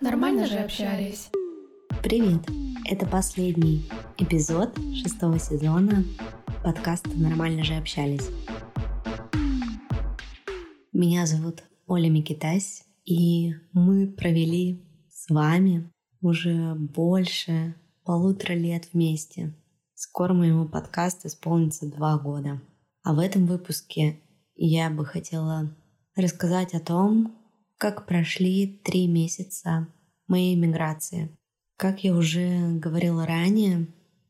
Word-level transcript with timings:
Нормально 0.00 0.46
же 0.46 0.58
общались. 0.58 1.30
Привет! 2.02 2.40
Это 2.86 3.06
последний 3.06 3.88
эпизод 4.16 4.74
шестого 4.94 5.38
сезона 5.38 6.04
подкаста 6.64 7.10
«Нормально 7.10 7.62
же 7.64 7.74
общались». 7.74 8.28
Меня 10.92 11.26
зовут 11.26 11.64
Оля 11.86 12.08
Микитась, 12.08 12.84
и 13.04 13.52
мы 13.72 14.06
провели 14.06 14.82
с 15.10 15.28
вами 15.28 15.90
уже 16.20 16.74
больше 16.74 17.74
полутора 18.04 18.54
лет 18.54 18.88
вместе. 18.92 19.54
Скоро 19.94 20.32
моему 20.32 20.68
подкасту 20.68 21.28
исполнится 21.28 21.86
два 21.86 22.18
года. 22.18 22.60
А 23.08 23.14
в 23.14 23.20
этом 23.20 23.46
выпуске 23.46 24.20
я 24.54 24.90
бы 24.90 25.06
хотела 25.06 25.74
рассказать 26.14 26.74
о 26.74 26.80
том, 26.80 27.34
как 27.78 28.06
прошли 28.06 28.82
три 28.84 29.06
месяца 29.06 29.88
моей 30.26 30.54
миграции. 30.56 31.34
Как 31.78 32.04
я 32.04 32.14
уже 32.14 32.68
говорила 32.74 33.24
ранее, 33.24 33.88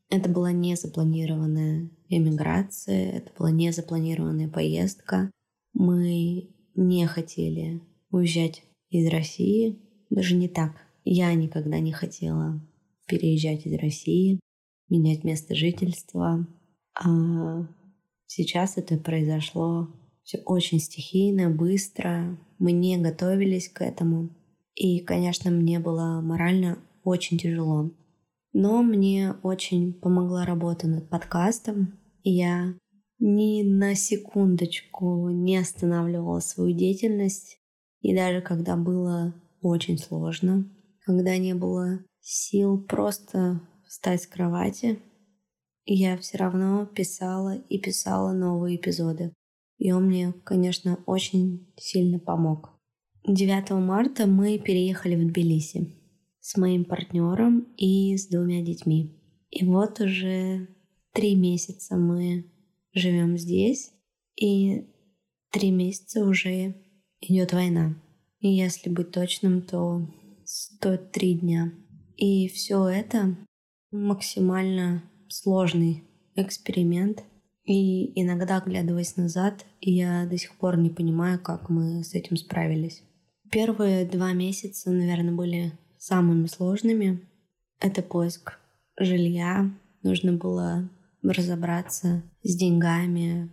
это 0.09 0.29
была 0.29 0.53
не 0.53 0.77
запланированная 0.77 1.89
эмиграция, 2.07 3.17
это 3.17 3.33
была 3.37 3.51
не 3.51 3.73
запланированная 3.73 4.47
поездка. 4.47 5.29
Мы 5.73 6.49
не 6.73 7.05
хотели 7.05 7.81
уезжать 8.11 8.63
из 8.89 9.09
России, 9.09 9.77
даже 10.09 10.37
не 10.37 10.47
так. 10.47 10.71
Я 11.03 11.33
никогда 11.33 11.81
не 11.81 11.91
хотела 11.91 12.65
переезжать 13.07 13.65
из 13.65 13.77
России, 13.77 14.39
менять 14.87 15.25
место 15.25 15.53
жительства. 15.53 16.47
А 16.93 17.67
сейчас 18.29 18.77
это 18.77 18.97
произошло 18.97 19.89
все 20.23 20.37
очень 20.45 20.79
стихийно, 20.79 21.49
быстро. 21.49 22.37
Мы 22.59 22.71
не 22.71 22.97
готовились 22.97 23.67
к 23.67 23.81
этому. 23.81 24.29
И, 24.75 24.99
конечно, 24.99 25.49
мне 25.49 25.79
было 25.79 26.21
морально 26.21 26.77
очень 27.03 27.39
тяжело. 27.39 27.91
Но 28.53 28.83
мне 28.83 29.33
очень 29.41 29.93
помогла 29.93 30.45
работа 30.45 30.87
над 30.87 31.09
подкастом. 31.09 31.99
И 32.21 32.31
я 32.31 32.75
ни 33.17 33.63
на 33.63 33.95
секундочку 33.95 35.29
не 35.29 35.57
останавливала 35.57 36.39
свою 36.41 36.77
деятельность. 36.77 37.57
И 38.01 38.15
даже 38.15 38.41
когда 38.41 38.77
было 38.77 39.33
очень 39.61 39.97
сложно, 39.97 40.69
когда 41.05 41.37
не 41.37 41.55
было 41.55 41.99
сил 42.21 42.79
просто 42.79 43.61
встать 43.87 44.21
с 44.21 44.27
кровати, 44.27 44.99
я 45.95 46.17
все 46.17 46.37
равно 46.37 46.85
писала 46.85 47.55
и 47.55 47.79
писала 47.79 48.31
новые 48.31 48.77
эпизоды. 48.77 49.33
И 49.77 49.91
он 49.91 50.07
мне, 50.07 50.33
конечно, 50.43 50.99
очень 51.05 51.73
сильно 51.77 52.19
помог. 52.19 52.71
9 53.25 53.71
марта 53.71 54.27
мы 54.27 54.59
переехали 54.59 55.15
в 55.15 55.25
Тбилиси 55.27 55.95
с 56.39 56.57
моим 56.57 56.85
партнером 56.85 57.67
и 57.77 58.17
с 58.17 58.27
двумя 58.27 58.61
детьми. 58.61 59.15
И 59.49 59.65
вот 59.65 59.99
уже 59.99 60.67
три 61.13 61.35
месяца 61.35 61.95
мы 61.95 62.51
живем 62.93 63.37
здесь, 63.37 63.91
и 64.35 64.87
три 65.51 65.71
месяца 65.71 66.23
уже 66.23 66.75
идет 67.21 67.53
война. 67.53 67.95
И 68.39 68.49
если 68.49 68.89
быть 68.89 69.11
точным, 69.11 69.61
то 69.61 70.07
103 70.45 71.33
дня. 71.35 71.73
И 72.15 72.47
все 72.47 72.87
это 72.87 73.37
максимально 73.91 75.03
сложный 75.29 76.03
эксперимент. 76.35 77.23
И 77.63 78.19
иногда, 78.19 78.57
оглядываясь 78.57 79.15
назад, 79.15 79.65
я 79.79 80.25
до 80.25 80.37
сих 80.37 80.55
пор 80.57 80.77
не 80.77 80.89
понимаю, 80.89 81.39
как 81.39 81.69
мы 81.69 82.03
с 82.03 82.13
этим 82.13 82.35
справились. 82.37 83.03
Первые 83.51 84.05
два 84.05 84.33
месяца, 84.33 84.91
наверное, 84.91 85.33
были 85.33 85.73
самыми 85.97 86.47
сложными. 86.47 87.27
Это 87.79 88.01
поиск 88.01 88.59
жилья. 88.97 89.71
Нужно 90.03 90.33
было 90.33 90.89
разобраться 91.21 92.23
с 92.43 92.55
деньгами. 92.55 93.49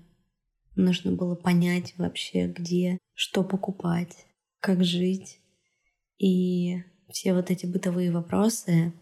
Нужно 0.76 1.12
было 1.12 1.34
понять 1.34 1.94
вообще, 1.97 2.47
где, 2.47 2.98
что 3.15 3.42
покупать, 3.42 4.26
как 4.60 4.84
жить. 4.84 5.41
И 6.19 6.82
все 7.10 7.34
вот 7.34 7.50
эти 7.50 7.66
бытовые 7.66 8.10
вопросы, 8.10 8.92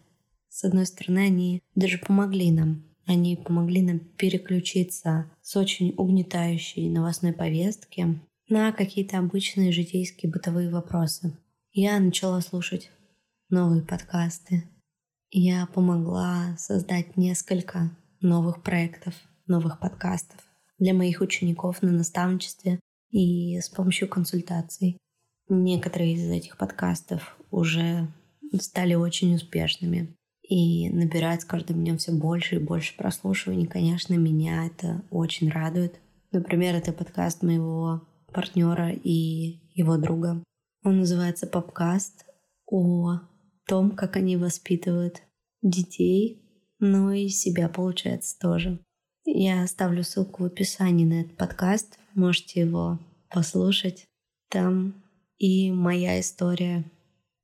с 0.55 0.63
одной 0.63 0.85
стороны, 0.85 1.19
они 1.19 1.63
даже 1.75 1.97
помогли 1.97 2.49
нам. 2.49 2.85
Они 3.05 3.35
помогли 3.35 3.81
нам 3.81 3.99
переключиться 3.99 5.29
с 5.41 5.57
очень 5.57 5.93
угнетающей 5.97 6.89
новостной 6.89 7.33
повестки 7.33 8.21
на 8.47 8.71
какие-то 8.71 9.19
обычные 9.19 9.73
житейские 9.73 10.31
бытовые 10.31 10.69
вопросы. 10.69 11.37
Я 11.73 11.99
начала 11.99 12.39
слушать 12.39 12.89
новые 13.49 13.81
подкасты. 13.81 14.63
Я 15.29 15.65
помогла 15.65 16.55
создать 16.57 17.17
несколько 17.17 17.91
новых 18.21 18.63
проектов, 18.63 19.13
новых 19.47 19.77
подкастов 19.81 20.39
для 20.79 20.93
моих 20.93 21.19
учеников 21.19 21.81
на 21.81 21.91
наставничестве 21.91 22.79
и 23.09 23.59
с 23.59 23.67
помощью 23.67 24.07
консультаций. 24.07 24.99
Некоторые 25.49 26.13
из 26.13 26.29
этих 26.29 26.57
подкастов 26.57 27.37
уже 27.51 28.07
стали 28.57 28.93
очень 28.93 29.35
успешными 29.35 30.15
и 30.47 30.89
набирают 30.89 31.41
с 31.41 31.45
каждым 31.45 31.77
днем 31.77 31.97
все 31.97 32.11
больше 32.11 32.55
и 32.55 32.59
больше 32.59 32.95
прослушиваний. 32.95 33.65
Конечно, 33.65 34.13
меня 34.13 34.67
это 34.67 35.03
очень 35.09 35.49
радует. 35.49 35.99
Например, 36.31 36.75
это 36.75 36.93
подкаст 36.93 37.41
моего 37.43 38.07
партнера 38.31 38.91
и 38.91 39.59
его 39.73 39.97
друга. 39.97 40.43
Он 40.83 40.99
называется 40.99 41.47
«Попкаст» 41.47 42.25
о 42.67 43.19
том, 43.67 43.91
как 43.91 44.17
они 44.17 44.37
воспитывают 44.37 45.21
детей, 45.61 46.43
но 46.79 47.11
и 47.11 47.29
себя, 47.29 47.69
получается, 47.69 48.37
тоже. 48.39 48.79
Я 49.23 49.63
оставлю 49.63 50.03
ссылку 50.03 50.43
в 50.43 50.47
описании 50.47 51.05
на 51.05 51.21
этот 51.21 51.37
подкаст. 51.37 51.97
Можете 52.13 52.61
его 52.61 52.99
послушать. 53.29 54.05
Там 54.49 55.03
и 55.37 55.71
моя 55.71 56.19
история 56.19 56.85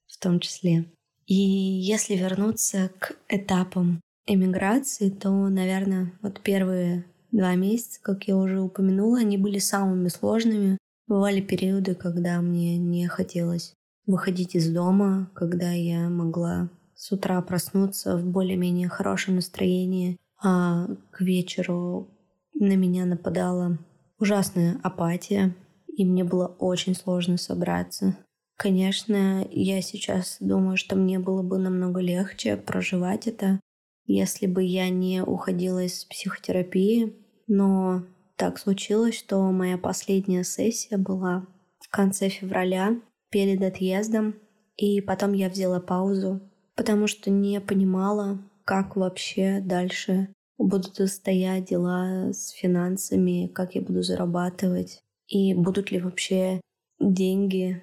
в 0.08 0.20
том 0.20 0.40
числе. 0.40 0.92
И 1.32 1.34
если 1.34 2.18
вернуться 2.18 2.92
к 3.00 3.16
этапам 3.30 4.02
эмиграции, 4.26 5.10
то, 5.10 5.32
наверное, 5.48 6.12
вот 6.22 6.42
первые 6.42 7.06
два 7.32 7.56
месяца, 7.56 8.02
как 8.02 8.26
я 8.28 8.36
уже 8.36 8.60
упомянула, 8.60 9.20
они 9.20 9.38
были 9.38 9.58
самыми 9.58 10.10
сложными. 10.10 10.78
Бывали 11.08 11.40
периоды, 11.40 11.96
когда 11.96 12.42
мне 12.42 12.78
не 12.78 13.08
хотелось 13.08 13.72
выходить 14.06 14.56
из 14.56 14.70
дома, 14.74 15.32
когда 15.34 15.72
я 15.72 16.10
могла 16.10 16.70
с 16.96 17.14
утра 17.14 17.42
проснуться 17.42 18.18
в 18.18 18.26
более-менее 18.26 18.90
хорошем 18.90 19.36
настроении, 19.36 20.18
а 20.44 20.88
к 21.12 21.22
вечеру 21.22 22.10
на 22.54 22.76
меня 22.76 23.06
нападала 23.06 23.80
ужасная 24.20 24.82
апатия, 24.84 25.56
и 25.96 26.04
мне 26.04 26.26
было 26.26 26.48
очень 26.60 26.94
сложно 26.94 27.38
собраться. 27.38 28.18
Конечно, 28.62 29.44
я 29.50 29.82
сейчас 29.82 30.38
думаю, 30.40 30.78
что 30.78 30.96
мне 30.96 31.18
было 31.18 31.42
бы 31.42 31.58
намного 31.58 32.00
легче 32.00 32.58
проживать 32.58 33.26
это, 33.26 33.60
если 34.06 34.46
бы 34.46 34.62
я 34.62 34.88
не 34.90 35.24
уходила 35.24 35.84
из 35.84 36.06
психотерапии, 36.06 37.16
но 37.48 38.04
так 38.36 38.60
случилось, 38.60 39.18
что 39.18 39.42
моя 39.52 39.80
последняя 39.80 40.44
сессия 40.44 40.98
была 40.98 41.48
в 41.80 41.90
конце 41.90 42.30
февраля 42.30 43.02
перед 43.32 43.64
отъездом, 43.64 44.36
и 44.78 45.02
потом 45.02 45.34
я 45.34 45.50
взяла 45.50 45.80
паузу, 45.80 46.40
потому 46.76 47.08
что 47.08 47.32
не 47.32 47.60
понимала, 47.62 48.38
как 48.64 48.96
вообще 48.96 49.60
дальше 49.60 50.32
будут 50.60 50.98
стоять 51.10 51.66
дела 51.66 52.32
с 52.32 52.50
финансами, 52.50 53.48
как 53.48 53.74
я 53.74 53.82
буду 53.82 54.04
зарабатывать, 54.04 55.00
и 55.26 55.56
будут 55.56 55.90
ли 55.90 56.00
вообще 56.00 56.62
деньги 57.00 57.82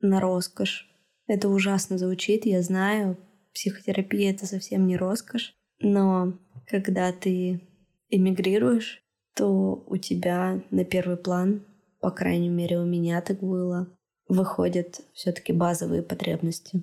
на 0.00 0.20
роскошь. 0.20 0.88
Это 1.26 1.48
ужасно 1.48 1.98
звучит, 1.98 2.46
я 2.46 2.62
знаю, 2.62 3.16
психотерапия 3.52 4.32
это 4.32 4.46
совсем 4.46 4.86
не 4.86 4.96
роскошь, 4.96 5.54
но 5.80 6.38
когда 6.66 7.12
ты 7.12 7.60
эмигрируешь, 8.08 9.02
то 9.34 9.84
у 9.86 9.96
тебя 9.96 10.62
на 10.70 10.84
первый 10.84 11.16
план, 11.16 11.64
по 12.00 12.10
крайней 12.10 12.48
мере 12.48 12.78
у 12.78 12.84
меня 12.84 13.20
так 13.20 13.40
было, 13.40 13.88
выходят 14.28 15.00
все-таки 15.12 15.52
базовые 15.52 16.02
потребности. 16.02 16.82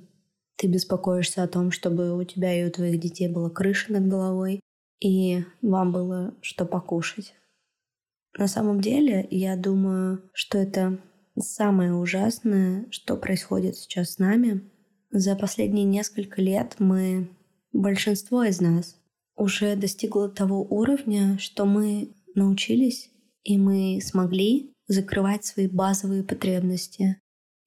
Ты 0.57 0.67
беспокоишься 0.67 1.43
о 1.43 1.47
том, 1.47 1.71
чтобы 1.71 2.17
у 2.17 2.23
тебя 2.23 2.53
и 2.53 2.65
у 2.65 2.71
твоих 2.71 2.99
детей 2.99 3.27
была 3.27 3.49
крыша 3.49 3.91
над 3.91 4.07
головой, 4.07 4.61
и 4.99 5.43
вам 5.61 5.91
было 5.91 6.33
что 6.41 6.65
покушать. 6.65 7.33
На 8.37 8.47
самом 8.47 8.81
деле, 8.81 9.27
я 9.29 9.55
думаю, 9.55 10.29
что 10.33 10.57
это 10.57 10.99
самое 11.37 11.93
ужасное, 11.93 12.85
что 12.89 13.17
происходит 13.17 13.75
сейчас 13.75 14.13
с 14.13 14.19
нами. 14.19 14.61
За 15.11 15.35
последние 15.35 15.85
несколько 15.85 16.41
лет 16.41 16.75
мы, 16.79 17.29
большинство 17.73 18.43
из 18.43 18.61
нас, 18.61 18.97
уже 19.35 19.75
достигло 19.75 20.29
того 20.29 20.63
уровня, 20.63 21.37
что 21.39 21.65
мы 21.65 22.15
научились 22.35 23.09
И 23.43 23.57
мы 23.57 23.99
смогли 24.01 24.73
закрывать 24.87 25.45
свои 25.45 25.67
базовые 25.67 26.23
потребности 26.23 27.17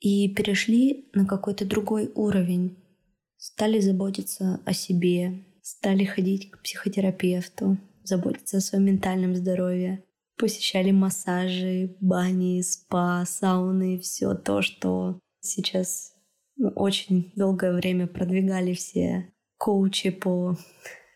и 0.01 0.33
перешли 0.35 1.09
на 1.13 1.27
какой-то 1.27 1.65
другой 1.65 2.11
уровень. 2.15 2.77
Стали 3.37 3.81
заботиться 3.81 4.61
о 4.65 4.73
себе, 4.73 5.45
стали 5.63 6.05
ходить 6.05 6.51
к 6.51 6.63
психотерапевту, 6.63 7.79
заботиться 8.03 8.59
о 8.59 8.61
своем 8.61 8.87
ментальном 8.87 9.35
здоровье, 9.37 10.05
посещали 10.39 10.91
массажи, 10.91 11.97
бани, 12.01 12.63
спа, 12.63 13.25
сауны, 13.27 13.99
все 13.99 14.35
то, 14.35 14.63
что 14.63 15.19
сейчас 15.41 16.13
ну, 16.57 16.69
очень 16.71 17.33
долгое 17.37 17.73
время 17.73 18.07
продвигали 18.07 18.73
все 18.73 19.33
коучи 19.59 20.11
по 20.11 20.57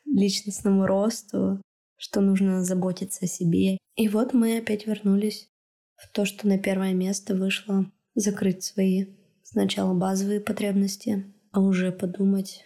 личностному 0.05 0.87
росту, 0.87 1.63
что 1.97 2.21
нужно 2.21 2.65
заботиться 2.65 3.25
о 3.25 3.29
себе. 3.29 3.79
И 3.97 4.09
вот 4.09 4.35
мы 4.35 4.59
опять 4.59 4.87
вернулись 4.87 5.49
в 5.97 6.13
то, 6.13 6.25
что 6.25 6.49
на 6.49 6.59
первое 6.59 6.93
место 6.93 7.35
вышло 7.35 7.87
закрыть 8.15 8.65
свои 8.65 9.07
сначала 9.43 9.95
базовые 9.95 10.41
потребности, 10.41 11.25
а 11.53 11.61
уже 11.61 11.93
подумать 11.93 12.65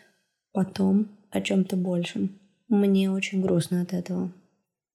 потом 0.52 1.18
о 1.30 1.40
чем-то 1.40 1.76
большем. 1.76 2.40
Мне 2.68 3.10
очень 3.10 3.42
грустно 3.42 3.82
от 3.82 3.92
этого. 3.92 4.32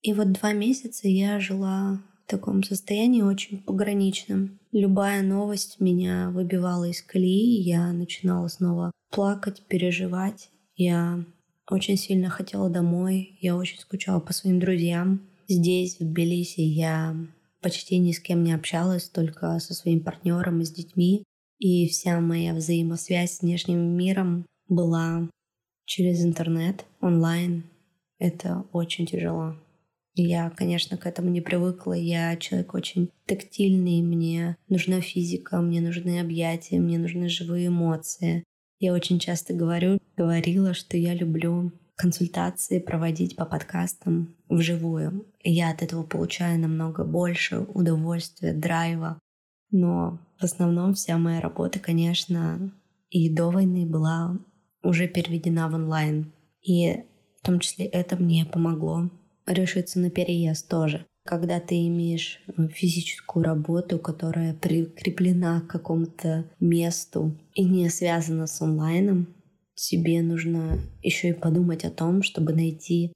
И 0.01 0.13
вот 0.13 0.31
два 0.31 0.53
месяца 0.53 1.07
я 1.07 1.39
жила 1.39 2.01
в 2.25 2.29
таком 2.29 2.63
состоянии 2.63 3.21
очень 3.21 3.61
пограничном. 3.61 4.59
Любая 4.71 5.21
новость 5.21 5.79
меня 5.79 6.31
выбивала 6.31 6.85
из 6.85 7.01
колеи, 7.01 7.61
я 7.61 7.91
начинала 7.93 8.47
снова 8.47 8.91
плакать, 9.11 9.61
переживать. 9.67 10.49
Я 10.75 11.23
очень 11.69 11.97
сильно 11.97 12.29
хотела 12.29 12.69
домой, 12.69 13.37
я 13.41 13.55
очень 13.55 13.79
скучала 13.79 14.19
по 14.19 14.33
своим 14.33 14.59
друзьям. 14.59 15.21
Здесь, 15.47 15.99
в 15.99 16.03
Тбилиси, 16.03 16.61
я 16.61 17.15
почти 17.61 17.97
ни 17.99 18.11
с 18.11 18.19
кем 18.19 18.43
не 18.43 18.53
общалась, 18.53 19.07
только 19.07 19.59
со 19.59 19.73
своим 19.73 20.01
партнером 20.01 20.61
и 20.61 20.65
с 20.65 20.71
детьми. 20.71 21.23
И 21.59 21.87
вся 21.87 22.19
моя 22.19 22.55
взаимосвязь 22.55 23.37
с 23.37 23.41
внешним 23.41 23.79
миром 23.95 24.45
была 24.67 25.29
через 25.85 26.23
интернет, 26.23 26.85
онлайн. 27.01 27.65
Это 28.17 28.65
очень 28.71 29.05
тяжело. 29.05 29.55
Я, 30.13 30.49
конечно, 30.49 30.97
к 30.97 31.05
этому 31.05 31.29
не 31.29 31.41
привыкла. 31.41 31.93
Я 31.93 32.35
человек 32.35 32.73
очень 32.73 33.11
тактильный. 33.25 34.01
Мне 34.01 34.57
нужна 34.67 34.99
физика, 35.01 35.61
мне 35.61 35.79
нужны 35.79 36.19
объятия, 36.19 36.79
мне 36.79 36.97
нужны 36.97 37.29
живые 37.29 37.67
эмоции. 37.67 38.43
Я 38.79 38.93
очень 38.93 39.19
часто 39.19 39.53
говорю, 39.53 39.99
говорила, 40.17 40.73
что 40.73 40.97
я 40.97 41.13
люблю 41.13 41.71
консультации 41.95 42.79
проводить 42.79 43.35
по 43.35 43.45
подкастам 43.45 44.35
вживую. 44.49 45.27
Я 45.43 45.69
от 45.69 45.83
этого 45.83 46.03
получаю 46.03 46.59
намного 46.59 47.05
больше 47.05 47.59
удовольствия, 47.59 48.53
драйва. 48.53 49.19
Но 49.69 50.19
в 50.39 50.43
основном 50.43 50.95
вся 50.95 51.17
моя 51.17 51.39
работа, 51.39 51.79
конечно, 51.79 52.73
и 53.09 53.29
до 53.29 53.51
войны 53.51 53.85
была 53.85 54.37
уже 54.83 55.07
переведена 55.07 55.69
в 55.69 55.75
онлайн. 55.75 56.33
И 56.61 57.03
в 57.39 57.45
том 57.45 57.59
числе 57.59 57.85
это 57.85 58.17
мне 58.17 58.45
помогло 58.45 59.09
решиться 59.45 59.99
на 59.99 60.09
переезд 60.09 60.67
тоже. 60.67 61.05
Когда 61.23 61.59
ты 61.59 61.87
имеешь 61.87 62.41
э, 62.47 62.67
физическую 62.69 63.45
работу, 63.45 63.99
которая 63.99 64.53
прикреплена 64.53 65.61
к 65.61 65.67
какому-то 65.67 66.49
месту 66.59 67.37
и 67.53 67.63
не 67.63 67.89
связана 67.89 68.47
с 68.47 68.61
онлайном, 68.61 69.27
тебе 69.75 70.21
нужно 70.21 70.79
еще 71.03 71.29
и 71.29 71.33
подумать 71.33 71.85
о 71.85 71.91
том, 71.91 72.23
чтобы 72.23 72.53
найти 72.53 73.13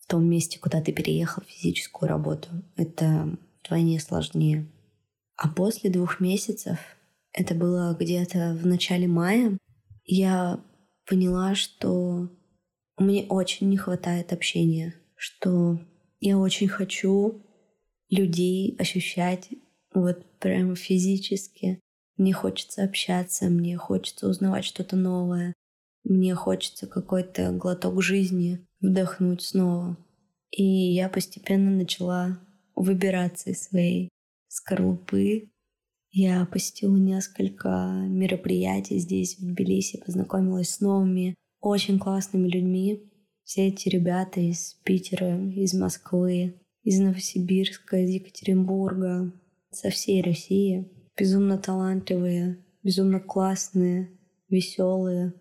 в 0.00 0.08
том 0.08 0.28
месте, 0.28 0.58
куда 0.58 0.80
ты 0.80 0.92
переехал, 0.92 1.42
физическую 1.46 2.08
работу. 2.08 2.48
Это 2.76 3.36
вдвойне 3.64 4.00
сложнее. 4.00 4.66
А 5.36 5.48
после 5.48 5.90
двух 5.90 6.20
месяцев, 6.20 6.78
это 7.32 7.54
было 7.54 7.96
где-то 7.98 8.58
в 8.60 8.66
начале 8.66 9.06
мая, 9.06 9.58
я 10.04 10.60
поняла, 11.06 11.54
что 11.54 12.30
мне 12.98 13.24
очень 13.28 13.68
не 13.68 13.76
хватает 13.76 14.32
общения 14.32 14.94
что 15.16 15.80
я 16.20 16.38
очень 16.38 16.68
хочу 16.68 17.42
людей 18.10 18.76
ощущать 18.78 19.48
вот 19.92 20.24
прямо 20.38 20.76
физически. 20.76 21.80
Мне 22.16 22.32
хочется 22.32 22.84
общаться, 22.84 23.46
мне 23.46 23.76
хочется 23.76 24.28
узнавать 24.28 24.64
что-то 24.64 24.96
новое, 24.96 25.54
мне 26.04 26.34
хочется 26.34 26.86
какой-то 26.86 27.50
глоток 27.52 28.00
жизни 28.02 28.64
вдохнуть 28.80 29.42
снова. 29.42 29.96
И 30.50 30.64
я 30.64 31.08
постепенно 31.08 31.70
начала 31.70 32.38
выбираться 32.74 33.50
из 33.50 33.64
своей 33.64 34.10
скорлупы. 34.48 35.50
Я 36.12 36.46
посетила 36.46 36.96
несколько 36.96 37.68
мероприятий 38.08 38.98
здесь, 38.98 39.38
в 39.38 39.44
Тбилиси, 39.44 40.02
познакомилась 40.04 40.70
с 40.70 40.80
новыми, 40.80 41.34
очень 41.60 41.98
классными 41.98 42.48
людьми, 42.48 43.10
все 43.46 43.68
эти 43.68 43.88
ребята 43.88 44.40
из 44.40 44.74
Питера, 44.82 45.40
из 45.40 45.72
Москвы, 45.72 46.60
из 46.82 46.98
Новосибирска, 46.98 47.98
из 47.98 48.10
Екатеринбурга, 48.10 49.32
со 49.70 49.88
всей 49.90 50.20
России. 50.20 50.90
Безумно 51.16 51.56
талантливые, 51.56 52.58
безумно 52.82 53.20
классные, 53.20 54.10
веселые. 54.48 55.32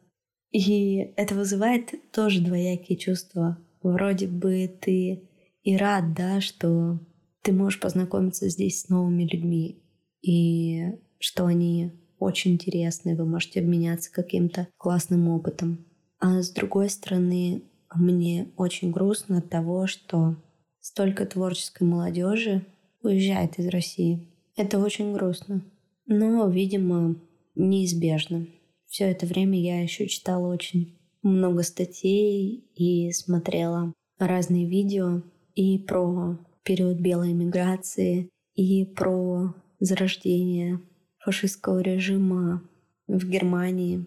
И 0.52 1.14
это 1.18 1.34
вызывает 1.34 1.96
тоже 2.12 2.42
двоякие 2.42 2.98
чувства. 2.98 3.58
Вроде 3.82 4.28
бы 4.28 4.72
ты 4.80 5.28
и 5.64 5.76
рад, 5.76 6.14
да, 6.14 6.42
что 6.42 7.00
ты 7.42 7.54
можешь 7.54 7.80
познакомиться 7.80 8.50
здесь 8.50 8.82
с 8.82 8.90
новыми 8.90 9.24
людьми, 9.24 9.82
и 10.22 10.92
что 11.18 11.48
они 11.48 11.92
очень 12.20 12.54
интересные, 12.54 13.16
вы 13.16 13.26
можете 13.26 13.62
обменяться 13.62 14.12
каким-то 14.12 14.68
классным 14.78 15.28
опытом. 15.28 15.86
А 16.20 16.44
с 16.44 16.52
другой 16.52 16.90
стороны, 16.90 17.64
мне 17.98 18.52
очень 18.58 18.92
грустно 18.92 19.40
от 19.40 19.50
того, 19.50 19.88
что 19.88 20.36
столько 20.80 21.26
творческой 21.26 21.84
молодежи 21.84 22.66
уезжает 23.02 23.60
из 23.60 23.68
России. 23.68 24.28
Это 24.56 24.80
очень 24.80 25.14
грустно. 25.14 25.64
Но, 26.06 26.48
видимо, 26.48 27.16
неизбежно. 27.56 28.48
Все 28.88 29.06
это 29.06 29.26
время 29.26 29.60
я 29.60 29.82
еще 29.82 30.08
читала 30.08 30.54
очень 30.54 30.98
много 31.24 31.64
статей 31.64 32.70
и 32.76 33.12
смотрела 33.12 33.94
разные 34.20 34.66
видео 34.66 35.24
и 35.56 35.80
про 35.80 36.38
период 36.64 37.00
белой 37.00 37.32
эмиграции, 37.32 38.30
и 38.56 38.86
про 38.86 39.54
зарождение 39.80 40.80
фашистского 41.20 41.80
режима 41.80 42.62
в 43.08 43.28
Германии, 43.28 44.06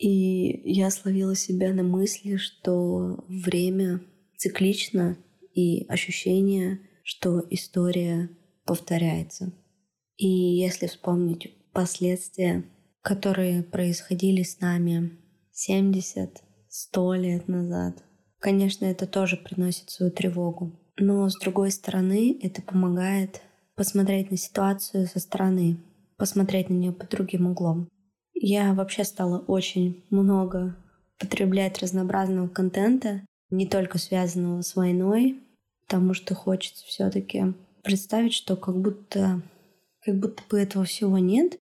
и 0.00 0.62
я 0.64 0.90
словила 0.90 1.36
себя 1.36 1.74
на 1.74 1.82
мысли, 1.82 2.36
что 2.36 3.22
время 3.28 4.00
циклично 4.38 5.18
и 5.52 5.84
ощущение, 5.88 6.80
что 7.04 7.44
история 7.50 8.30
повторяется. 8.64 9.52
И 10.16 10.26
если 10.26 10.86
вспомнить 10.86 11.52
последствия, 11.74 12.64
которые 13.02 13.62
происходили 13.62 14.42
с 14.42 14.60
нами 14.60 15.18
70, 15.52 16.42
100 16.70 17.14
лет 17.14 17.48
назад, 17.48 18.02
конечно, 18.38 18.86
это 18.86 19.06
тоже 19.06 19.36
приносит 19.36 19.90
свою 19.90 20.10
тревогу. 20.10 20.80
Но 20.96 21.28
с 21.28 21.38
другой 21.38 21.72
стороны, 21.72 22.38
это 22.40 22.62
помогает 22.62 23.42
посмотреть 23.76 24.30
на 24.30 24.38
ситуацию 24.38 25.06
со 25.06 25.20
стороны, 25.20 25.76
посмотреть 26.16 26.70
на 26.70 26.74
нее 26.74 26.92
под 26.92 27.10
другим 27.10 27.48
углом. 27.48 27.90
Я 28.42 28.72
вообще 28.72 29.04
стала 29.04 29.38
очень 29.38 30.02
много 30.08 30.74
потреблять 31.18 31.78
разнообразного 31.82 32.48
контента, 32.48 33.20
не 33.50 33.66
только 33.66 33.98
связанного 33.98 34.62
с 34.62 34.74
войной, 34.76 35.42
потому 35.86 36.14
что 36.14 36.34
хочется 36.34 36.86
все-таки 36.86 37.52
представить, 37.82 38.32
что 38.32 38.56
как 38.56 38.80
будто, 38.80 39.42
как 40.02 40.18
будто 40.18 40.42
бы 40.48 40.58
этого 40.58 40.86
всего 40.86 41.18
нет. 41.18 41.58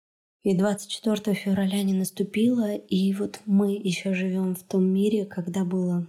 И 0.42 0.58
24 0.58 1.36
февраля 1.36 1.80
не 1.84 1.94
наступило, 1.94 2.74
и 2.74 3.14
вот 3.14 3.40
мы 3.46 3.72
еще 3.72 4.12
живем 4.12 4.56
в 4.56 4.64
том 4.64 4.84
мире, 4.84 5.26
когда 5.26 5.64
было 5.64 6.08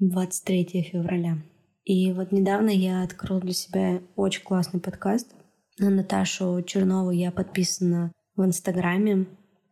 23 0.00 0.90
февраля. 0.90 1.38
И 1.84 2.12
вот 2.12 2.32
недавно 2.32 2.70
я 2.70 3.04
открыла 3.04 3.40
для 3.40 3.52
себя 3.52 4.02
очень 4.16 4.42
классный 4.42 4.80
подкаст. 4.80 5.32
На 5.78 5.88
Наташу 5.88 6.60
Чернову 6.66 7.12
я 7.12 7.30
подписана 7.30 8.10
в 8.34 8.44
Инстаграме. 8.44 9.26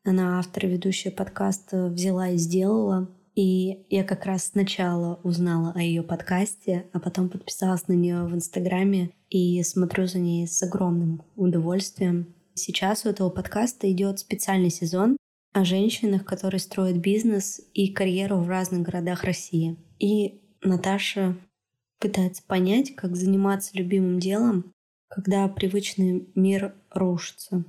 Она 0.08 0.38
автор 0.38 0.64
и 0.64 0.68
ведущая 0.70 1.10
подкаста 1.10 1.88
взяла 1.88 2.30
и 2.30 2.38
сделала. 2.38 3.10
И 3.34 3.84
я 3.90 4.04
как 4.04 4.24
раз 4.24 4.46
сначала 4.46 5.20
узнала 5.22 5.72
о 5.76 5.82
ее 5.82 6.02
подкасте, 6.02 6.86
а 6.94 6.98
потом 6.98 7.28
подписалась 7.28 7.88
на 7.88 7.92
нее 7.92 8.24
в 8.24 8.34
Инстаграме 8.34 9.10
и 9.28 9.62
смотрю 9.62 10.06
за 10.06 10.18
ней 10.18 10.48
с 10.48 10.62
огромным 10.62 11.22
удовольствием. 11.36 12.34
Сейчас 12.54 13.04
у 13.04 13.10
этого 13.10 13.28
подкаста 13.28 13.92
идет 13.92 14.18
специальный 14.18 14.70
сезон 14.70 15.18
о 15.52 15.66
женщинах, 15.66 16.24
которые 16.24 16.60
строят 16.60 16.96
бизнес 16.96 17.60
и 17.74 17.92
карьеру 17.92 18.38
в 18.38 18.48
разных 18.48 18.80
городах 18.80 19.24
России. 19.24 19.76
И 19.98 20.40
Наташа 20.62 21.36
пытается 22.00 22.42
понять, 22.42 22.94
как 22.94 23.14
заниматься 23.14 23.76
любимым 23.76 24.20
делом 24.20 24.72
когда 25.08 25.48
привычный 25.48 26.28
мир 26.34 26.74
рушится. 26.90 27.64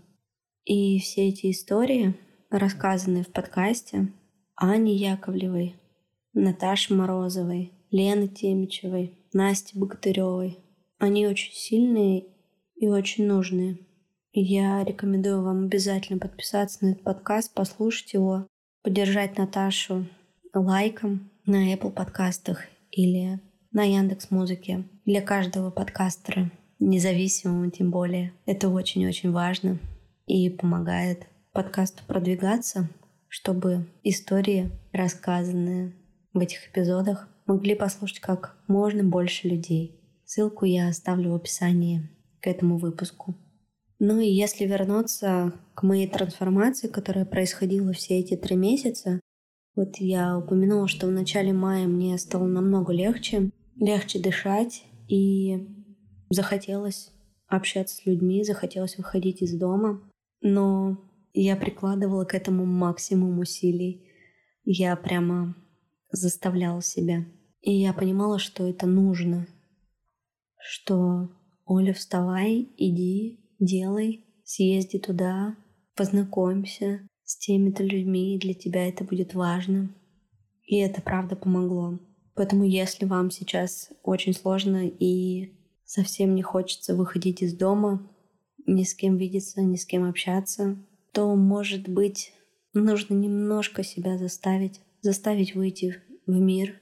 И 0.65 0.99
все 0.99 1.29
эти 1.29 1.51
истории, 1.51 2.15
рассказанные 2.49 3.23
в 3.23 3.31
подкасте 3.31 4.11
Ани 4.55 4.95
Яковлевой, 4.95 5.75
Наташи 6.33 6.93
Морозовой, 6.93 7.71
Лены 7.91 8.27
Темичевой, 8.27 9.17
Насти 9.33 9.77
Богатыревой, 9.77 10.57
они 10.97 11.27
очень 11.27 11.53
сильные 11.53 12.25
и 12.75 12.87
очень 12.87 13.25
нужные. 13.25 13.79
Я 14.31 14.83
рекомендую 14.83 15.43
вам 15.43 15.65
обязательно 15.65 16.19
подписаться 16.19 16.83
на 16.83 16.91
этот 16.91 17.03
подкаст, 17.03 17.53
послушать 17.53 18.13
его, 18.13 18.47
поддержать 18.83 19.37
Наташу 19.37 20.07
лайком 20.53 21.31
на 21.45 21.73
Apple 21.73 21.91
подкастах 21.91 22.65
или 22.91 23.39
на 23.71 23.83
Яндекс 23.83 24.31
Музыке. 24.31 24.83
Для 25.05 25.21
каждого 25.21 25.71
подкастера, 25.71 26.51
независимого 26.79 27.71
тем 27.71 27.91
более, 27.91 28.33
это 28.45 28.69
очень-очень 28.69 29.31
важно 29.31 29.79
и 30.27 30.49
помогает 30.49 31.27
подкасту 31.59 32.03
продвигаться, 32.07 32.89
чтобы 33.27 33.85
истории, 34.01 34.71
рассказанные 34.93 35.93
в 36.31 36.39
этих 36.39 36.69
эпизодах, 36.69 37.27
могли 37.47 37.75
послушать 37.75 38.21
как 38.21 38.57
можно 38.69 39.03
больше 39.03 39.49
людей. 39.49 39.99
Ссылку 40.23 40.63
я 40.63 40.87
оставлю 40.87 41.31
в 41.31 41.35
описании 41.35 42.09
к 42.39 42.47
этому 42.47 42.77
выпуску. 42.77 43.35
Ну 43.99 44.21
и 44.21 44.29
если 44.29 44.63
вернуться 44.63 45.51
к 45.73 45.83
моей 45.83 46.07
трансформации, 46.07 46.87
которая 46.87 47.25
происходила 47.25 47.91
все 47.91 48.19
эти 48.19 48.37
три 48.37 48.55
месяца, 48.55 49.19
вот 49.75 49.97
я 49.97 50.37
упомянула, 50.37 50.87
что 50.87 51.07
в 51.07 51.11
начале 51.11 51.51
мая 51.51 51.87
мне 51.87 52.17
стало 52.19 52.47
намного 52.47 52.93
легче, 52.93 53.51
легче 53.75 54.19
дышать, 54.19 54.85
и 55.09 55.67
захотелось 56.29 57.11
общаться 57.47 57.97
с 57.97 58.05
людьми, 58.05 58.45
захотелось 58.45 58.97
выходить 58.97 59.41
из 59.41 59.59
дома, 59.59 60.01
но 60.39 61.08
я 61.41 61.55
прикладывала 61.55 62.25
к 62.25 62.33
этому 62.33 62.65
максимум 62.65 63.39
усилий. 63.39 64.07
Я 64.63 64.95
прямо 64.95 65.55
заставляла 66.11 66.81
себя. 66.81 67.25
И 67.61 67.71
я 67.71 67.93
понимала, 67.93 68.39
что 68.39 68.67
это 68.67 68.87
нужно. 68.87 69.47
Что 70.57 71.29
Оля, 71.65 71.93
вставай, 71.93 72.69
иди, 72.77 73.39
делай, 73.59 74.25
съезди 74.43 74.97
туда, 74.99 75.55
познакомься 75.95 77.07
с 77.23 77.37
теми-то 77.37 77.83
людьми, 77.83 78.35
и 78.35 78.39
для 78.39 78.53
тебя 78.53 78.87
это 78.87 79.03
будет 79.03 79.33
важно. 79.33 79.93
И 80.65 80.77
это 80.77 81.01
правда 81.01 81.35
помогло. 81.35 81.99
Поэтому 82.35 82.63
если 82.63 83.05
вам 83.05 83.31
сейчас 83.31 83.91
очень 84.03 84.33
сложно 84.33 84.87
и 84.87 85.53
совсем 85.83 86.35
не 86.35 86.41
хочется 86.41 86.95
выходить 86.95 87.41
из 87.41 87.55
дома, 87.55 88.09
ни 88.65 88.83
с 88.83 88.93
кем 88.93 89.17
видеться, 89.17 89.61
ни 89.61 89.75
с 89.75 89.85
кем 89.85 90.07
общаться, 90.07 90.77
то, 91.11 91.35
может 91.35 91.87
быть, 91.87 92.33
нужно 92.73 93.13
немножко 93.13 93.83
себя 93.83 94.17
заставить, 94.17 94.81
заставить 95.01 95.55
выйти 95.55 96.01
в 96.25 96.39
мир, 96.39 96.79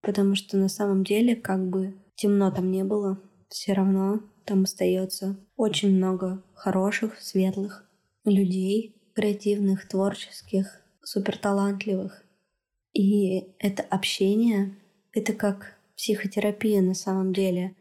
потому 0.00 0.34
что 0.34 0.56
на 0.56 0.68
самом 0.68 1.04
деле, 1.04 1.36
как 1.36 1.68
бы 1.68 1.94
темно 2.14 2.50
там 2.50 2.70
не 2.70 2.84
было, 2.84 3.20
все 3.48 3.72
равно 3.72 4.20
там 4.44 4.62
остается 4.62 5.38
очень 5.56 5.96
много 5.96 6.42
хороших, 6.54 7.20
светлых 7.20 7.88
людей, 8.24 8.96
креативных, 9.14 9.88
творческих, 9.88 10.80
суперталантливых. 11.02 12.24
И 12.92 13.54
это 13.58 13.82
общение, 13.82 14.76
это 15.12 15.32
как 15.32 15.76
психотерапия 15.96 16.80
на 16.80 16.94
самом 16.94 17.32
деле. 17.32 17.76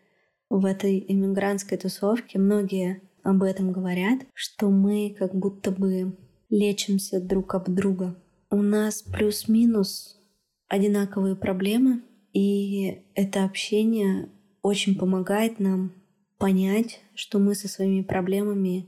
В 0.49 0.65
этой 0.65 1.05
иммигрантской 1.07 1.77
тусовке 1.77 2.39
многие 2.39 3.01
об 3.23 3.43
этом 3.43 3.71
говорят, 3.71 4.21
что 4.33 4.69
мы 4.69 5.15
как 5.17 5.35
будто 5.35 5.71
бы 5.71 6.17
лечимся 6.49 7.21
друг 7.21 7.55
об 7.55 7.73
друга. 7.73 8.15
У 8.49 8.61
нас 8.61 9.01
плюс-минус 9.01 10.19
одинаковые 10.67 11.35
проблемы, 11.35 12.01
и 12.33 13.03
это 13.15 13.43
общение 13.43 14.29
очень 14.61 14.97
помогает 14.97 15.59
нам 15.59 15.93
понять, 16.37 17.01
что 17.15 17.39
мы 17.39 17.55
со 17.55 17.67
своими 17.67 18.01
проблемами 18.01 18.87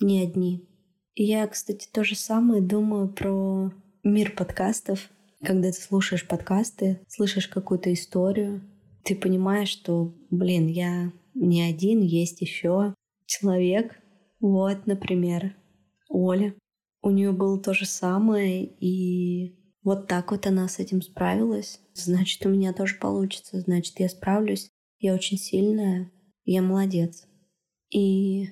не 0.00 0.22
одни. 0.22 0.68
Я, 1.14 1.46
кстати, 1.46 1.88
то 1.92 2.04
же 2.04 2.14
самое 2.14 2.62
думаю 2.62 3.08
про 3.08 3.72
мир 4.02 4.34
подкастов. 4.36 5.10
Когда 5.42 5.72
ты 5.72 5.80
слушаешь 5.80 6.26
подкасты, 6.26 7.00
слышишь 7.08 7.48
какую-то 7.48 7.92
историю, 7.92 8.62
ты 9.04 9.16
понимаешь, 9.16 9.68
что, 9.68 10.14
блин, 10.30 10.68
я 10.68 11.12
не 11.34 11.62
один, 11.62 12.00
есть 12.00 12.40
еще 12.40 12.94
человек. 13.32 13.98
Вот, 14.40 14.86
например, 14.86 15.56
Оля. 16.08 16.54
У 17.02 17.10
нее 17.10 17.32
было 17.32 17.60
то 17.60 17.74
же 17.74 17.84
самое, 17.84 18.64
и 18.64 19.56
вот 19.82 20.06
так 20.06 20.30
вот 20.30 20.46
она 20.46 20.68
с 20.68 20.78
этим 20.78 21.02
справилась. 21.02 21.80
Значит, 21.94 22.46
у 22.46 22.48
меня 22.48 22.72
тоже 22.72 22.96
получится, 23.00 23.60
значит, 23.60 23.98
я 23.98 24.08
справлюсь. 24.08 24.70
Я 24.98 25.14
очень 25.14 25.36
сильная, 25.36 26.12
я 26.44 26.62
молодец. 26.62 27.26
И 27.90 28.50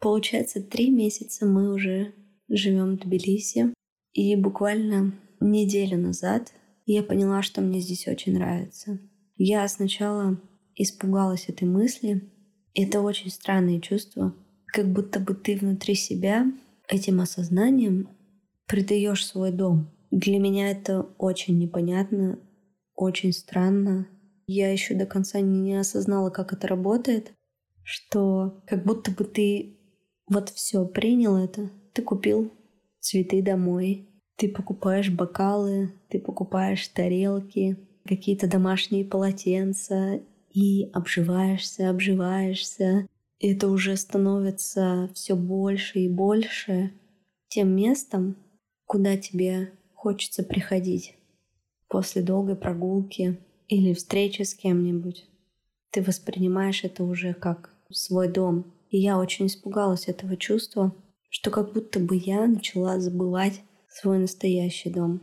получается, 0.00 0.62
три 0.62 0.90
месяца 0.90 1.44
мы 1.44 1.72
уже 1.72 2.14
живем 2.48 2.96
в 2.96 3.00
Тбилиси. 3.00 3.74
И 4.14 4.36
буквально 4.36 5.14
неделю 5.40 5.98
назад 5.98 6.52
я 6.86 7.02
поняла, 7.02 7.42
что 7.42 7.60
мне 7.60 7.80
здесь 7.80 8.08
очень 8.08 8.34
нравится. 8.34 8.98
Я 9.36 9.66
сначала 9.68 10.40
испугалась 10.74 11.48
этой 11.48 11.68
мысли, 11.68 12.32
это 12.74 13.00
очень 13.00 13.30
странное 13.30 13.80
чувство, 13.80 14.34
как 14.66 14.92
будто 14.92 15.20
бы 15.20 15.34
ты 15.34 15.56
внутри 15.56 15.94
себя 15.94 16.46
этим 16.88 17.20
осознанием 17.20 18.08
придаешь 18.66 19.26
свой 19.26 19.52
дом. 19.52 19.90
Для 20.10 20.38
меня 20.38 20.70
это 20.70 21.02
очень 21.18 21.58
непонятно, 21.58 22.38
очень 22.94 23.32
странно. 23.32 24.06
Я 24.46 24.72
еще 24.72 24.94
до 24.94 25.06
конца 25.06 25.40
не 25.40 25.74
осознала, 25.74 26.30
как 26.30 26.52
это 26.52 26.66
работает, 26.66 27.32
что 27.82 28.62
как 28.66 28.84
будто 28.84 29.10
бы 29.10 29.24
ты 29.24 29.78
вот 30.28 30.50
все 30.50 30.84
принял 30.86 31.36
это, 31.36 31.70
ты 31.92 32.02
купил 32.02 32.52
цветы 33.00 33.42
домой, 33.42 34.08
ты 34.36 34.48
покупаешь 34.48 35.10
бокалы, 35.10 35.92
ты 36.08 36.18
покупаешь 36.18 36.86
тарелки, 36.88 37.76
какие-то 38.04 38.48
домашние 38.48 39.04
полотенца, 39.04 40.20
и 40.52 40.90
обживаешься, 40.92 41.90
обживаешься. 41.90 43.06
И 43.38 43.52
это 43.52 43.68
уже 43.68 43.96
становится 43.96 45.10
все 45.14 45.34
больше 45.34 46.00
и 46.00 46.08
больше 46.08 46.92
тем 47.48 47.74
местом, 47.74 48.36
куда 48.86 49.16
тебе 49.16 49.72
хочется 49.94 50.42
приходить 50.42 51.16
после 51.88 52.22
долгой 52.22 52.56
прогулки 52.56 53.38
или 53.68 53.92
встречи 53.92 54.42
с 54.42 54.54
кем-нибудь. 54.54 55.26
Ты 55.90 56.02
воспринимаешь 56.02 56.84
это 56.84 57.04
уже 57.04 57.34
как 57.34 57.70
свой 57.90 58.28
дом. 58.28 58.72
И 58.90 58.98
я 58.98 59.18
очень 59.18 59.46
испугалась 59.46 60.08
этого 60.08 60.36
чувства, 60.36 60.94
что 61.28 61.50
как 61.50 61.72
будто 61.72 61.98
бы 61.98 62.16
я 62.16 62.46
начала 62.46 62.98
забывать 63.00 63.60
свой 63.88 64.18
настоящий 64.18 64.90
дом. 64.90 65.20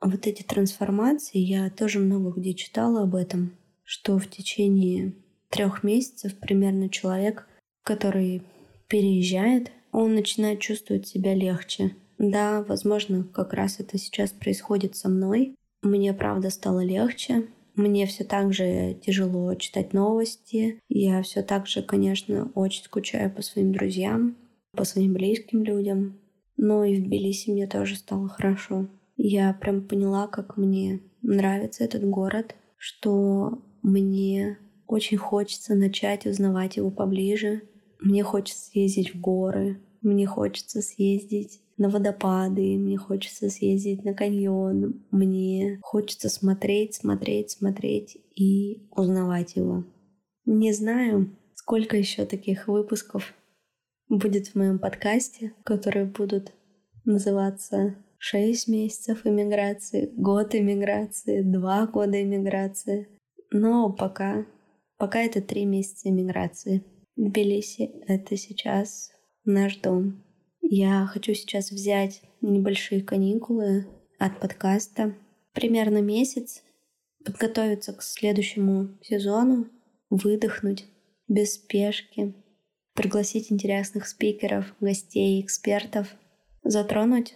Вот 0.00 0.26
эти 0.26 0.42
трансформации, 0.42 1.38
я 1.38 1.70
тоже 1.70 1.98
много 2.00 2.32
где 2.32 2.54
читала 2.54 3.02
об 3.02 3.14
этом, 3.14 3.52
что 3.92 4.18
в 4.18 4.26
течение 4.26 5.12
трех 5.50 5.82
месяцев 5.84 6.38
примерно 6.38 6.88
человек, 6.88 7.46
который 7.82 8.40
переезжает, 8.88 9.70
он 9.92 10.14
начинает 10.14 10.60
чувствовать 10.60 11.06
себя 11.06 11.34
легче. 11.34 11.94
Да, 12.16 12.64
возможно, 12.66 13.22
как 13.22 13.52
раз 13.52 13.80
это 13.80 13.98
сейчас 13.98 14.30
происходит 14.30 14.96
со 14.96 15.10
мной. 15.10 15.56
Мне, 15.82 16.14
правда, 16.14 16.48
стало 16.48 16.82
легче. 16.82 17.48
Мне 17.74 18.06
все 18.06 18.24
так 18.24 18.54
же 18.54 18.94
тяжело 18.94 19.54
читать 19.56 19.92
новости. 19.92 20.80
Я 20.88 21.22
все 21.22 21.42
так 21.42 21.66
же, 21.66 21.82
конечно, 21.82 22.50
очень 22.54 22.84
скучаю 22.84 23.30
по 23.30 23.42
своим 23.42 23.74
друзьям, 23.74 24.38
по 24.74 24.84
своим 24.84 25.12
близким 25.12 25.64
людям. 25.64 26.18
Но 26.56 26.82
и 26.82 26.96
в 26.96 27.04
Тбилиси 27.04 27.50
мне 27.50 27.66
тоже 27.66 27.96
стало 27.96 28.30
хорошо. 28.30 28.88
Я 29.18 29.52
прям 29.52 29.86
поняла, 29.86 30.28
как 30.28 30.56
мне 30.56 31.02
нравится 31.20 31.84
этот 31.84 32.08
город, 32.08 32.54
что 32.78 33.58
мне 33.82 34.58
очень 34.86 35.18
хочется 35.18 35.74
начать 35.74 36.26
узнавать 36.26 36.76
его 36.76 36.90
поближе. 36.90 37.62
Мне 38.00 38.22
хочется 38.22 38.70
съездить 38.70 39.14
в 39.14 39.20
горы, 39.20 39.80
мне 40.00 40.26
хочется 40.26 40.82
съездить 40.82 41.60
на 41.76 41.88
водопады, 41.88 42.76
мне 42.76 42.96
хочется 42.96 43.48
съездить 43.48 44.04
на 44.04 44.14
каньон, 44.14 45.04
мне 45.10 45.78
хочется 45.82 46.28
смотреть, 46.28 46.94
смотреть, 46.94 47.50
смотреть 47.50 48.18
и 48.34 48.88
узнавать 48.90 49.56
его. 49.56 49.84
Не 50.44 50.72
знаю, 50.72 51.36
сколько 51.54 51.96
еще 51.96 52.24
таких 52.24 52.68
выпусков 52.68 53.32
будет 54.08 54.48
в 54.48 54.54
моем 54.56 54.78
подкасте, 54.78 55.54
которые 55.64 56.06
будут 56.06 56.52
называться 57.04 57.96
«Шесть 58.18 58.68
месяцев 58.68 59.24
иммиграции», 59.24 60.12
«Год 60.16 60.54
иммиграции», 60.54 61.42
«Два 61.42 61.86
года 61.86 62.20
иммиграции». 62.22 63.08
Но 63.52 63.92
пока, 63.92 64.46
пока 64.96 65.20
это 65.20 65.42
три 65.42 65.66
месяца 65.66 66.08
иммиграции. 66.08 66.82
Тбилиси— 67.16 67.92
это 68.06 68.36
сейчас 68.36 69.10
наш 69.44 69.76
дом. 69.76 70.24
Я 70.62 71.06
хочу 71.06 71.34
сейчас 71.34 71.70
взять 71.70 72.22
небольшие 72.40 73.02
каникулы 73.02 73.86
от 74.18 74.40
подкаста. 74.40 75.14
Примерно 75.52 76.00
месяц 76.00 76.62
подготовиться 77.24 77.92
к 77.92 78.02
следующему 78.02 78.96
сезону, 79.02 79.68
выдохнуть 80.08 80.86
без 81.28 81.54
спешки, 81.54 82.34
пригласить 82.94 83.52
интересных 83.52 84.06
спикеров, 84.06 84.74
гостей, 84.80 85.42
экспертов, 85.42 86.08
затронуть 86.64 87.34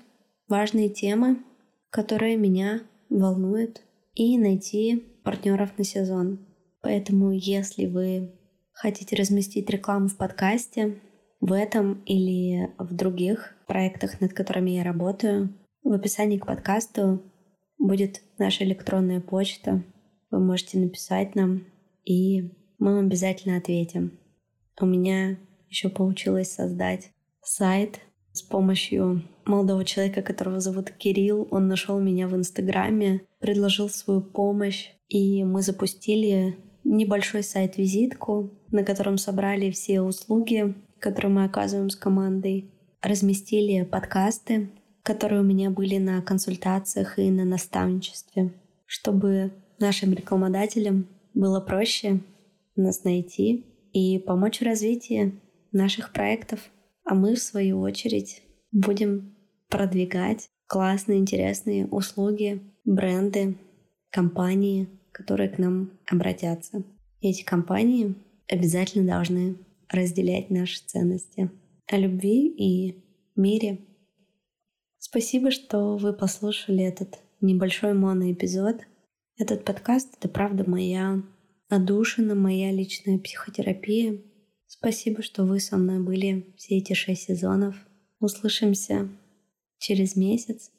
важные 0.48 0.88
темы, 0.88 1.44
которые 1.90 2.36
меня 2.36 2.82
волнуют, 3.10 3.82
и 4.14 4.38
найти 4.38 5.04
партнеров 5.26 5.76
на 5.76 5.82
сезон. 5.82 6.38
Поэтому, 6.82 7.32
если 7.32 7.86
вы 7.86 8.32
хотите 8.72 9.16
разместить 9.16 9.68
рекламу 9.68 10.06
в 10.06 10.16
подкасте, 10.16 11.00
в 11.40 11.52
этом 11.52 12.04
или 12.04 12.72
в 12.78 12.94
других 12.94 13.56
проектах, 13.66 14.20
над 14.20 14.32
которыми 14.32 14.70
я 14.70 14.84
работаю, 14.84 15.52
в 15.82 15.90
описании 15.90 16.38
к 16.38 16.46
подкасту 16.46 17.22
будет 17.76 18.22
наша 18.38 18.62
электронная 18.62 19.20
почта. 19.20 19.82
Вы 20.30 20.38
можете 20.38 20.78
написать 20.78 21.34
нам, 21.34 21.64
и 22.04 22.42
мы 22.78 22.94
вам 22.94 23.06
обязательно 23.06 23.56
ответим. 23.56 24.18
У 24.80 24.86
меня 24.86 25.38
еще 25.68 25.88
получилось 25.88 26.52
создать 26.52 27.10
сайт 27.42 27.98
с 28.36 28.42
помощью 28.42 29.22
молодого 29.44 29.84
человека, 29.84 30.22
которого 30.22 30.60
зовут 30.60 30.90
Кирилл. 30.90 31.48
Он 31.50 31.68
нашел 31.68 31.98
меня 31.98 32.28
в 32.28 32.36
Инстаграме, 32.36 33.22
предложил 33.40 33.88
свою 33.88 34.20
помощь, 34.20 34.90
и 35.08 35.44
мы 35.44 35.62
запустили 35.62 36.56
небольшой 36.84 37.42
сайт-визитку, 37.42 38.50
на 38.70 38.84
котором 38.84 39.18
собрали 39.18 39.70
все 39.70 40.00
услуги, 40.00 40.74
которые 40.98 41.32
мы 41.32 41.44
оказываем 41.44 41.90
с 41.90 41.96
командой, 41.96 42.70
разместили 43.02 43.82
подкасты, 43.82 44.70
которые 45.02 45.40
у 45.40 45.44
меня 45.44 45.70
были 45.70 45.98
на 45.98 46.20
консультациях 46.22 47.18
и 47.18 47.30
на 47.30 47.44
наставничестве, 47.44 48.52
чтобы 48.86 49.52
нашим 49.78 50.12
рекламодателям 50.12 51.06
было 51.34 51.60
проще 51.60 52.20
нас 52.76 53.04
найти 53.04 53.66
и 53.92 54.18
помочь 54.18 54.60
в 54.60 54.64
развитии 54.64 55.40
наших 55.72 56.12
проектов. 56.12 56.60
А 57.06 57.14
мы, 57.14 57.36
в 57.36 57.38
свою 57.38 57.80
очередь, 57.80 58.42
будем 58.72 59.36
продвигать 59.68 60.48
классные, 60.66 61.20
интересные 61.20 61.86
услуги, 61.86 62.60
бренды, 62.84 63.56
компании, 64.10 64.88
которые 65.12 65.48
к 65.48 65.58
нам 65.58 65.92
обратятся. 66.10 66.82
И 67.20 67.30
эти 67.30 67.44
компании 67.44 68.16
обязательно 68.48 69.06
должны 69.06 69.56
разделять 69.88 70.50
наши 70.50 70.84
ценности 70.84 71.48
о 71.86 71.96
любви 71.96 72.48
и 72.48 73.04
мире. 73.36 73.78
Спасибо, 74.98 75.52
что 75.52 75.96
вы 75.96 76.12
послушали 76.12 76.82
этот 76.82 77.20
небольшой 77.40 77.94
моноэпизод. 77.94 78.80
Этот 79.38 79.64
подкаст— 79.64 80.16
это 80.18 80.28
правда 80.28 80.68
моя 80.68 81.22
отдушина, 81.68 82.34
моя 82.34 82.72
личная 82.72 83.18
психотерапия. 83.18 84.20
Спасибо, 84.66 85.22
что 85.22 85.44
вы 85.44 85.60
со 85.60 85.76
мной 85.76 86.00
были 86.00 86.54
все 86.56 86.78
эти 86.78 86.92
шесть 86.92 87.22
сезонов. 87.24 87.76
Услышимся 88.20 89.08
через 89.78 90.16
месяц. 90.16 90.70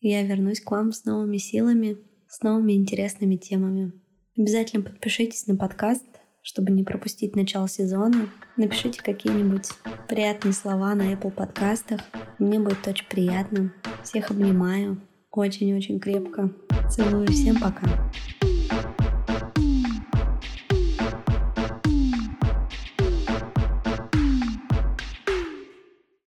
Я 0.00 0.22
вернусь 0.22 0.60
к 0.60 0.70
вам 0.70 0.92
с 0.92 1.04
новыми 1.04 1.38
силами— 1.38 1.98
с 2.28 2.42
новыми 2.42 2.72
интересными 2.72 3.36
темами. 3.36 3.92
Обязательно 4.36 4.82
подпишитесь 4.82 5.46
на 5.46 5.56
подкаст, 5.56 6.04
чтобы 6.42 6.70
не 6.70 6.84
пропустить 6.84 7.34
начало 7.34 7.68
сезона. 7.68 8.28
Напишите 8.56 9.02
какие-нибудь 9.02 9.68
приятные 10.08 10.52
слова 10.52 10.94
на 10.94 11.12
Apple 11.12 11.30
подкастах. 11.30 12.02
Мне 12.38 12.60
будет 12.60 12.86
очень 12.86 13.06
приятно. 13.06 13.72
Всех 14.04 14.30
обнимаю 14.30 15.00
очень-очень 15.30 15.98
крепко. 15.98 16.52
Целую. 16.90 17.28
Всем 17.28 17.58
пока. 17.60 18.12